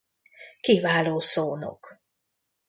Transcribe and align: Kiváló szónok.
Kiváló 0.61 1.19
szónok. 1.19 1.99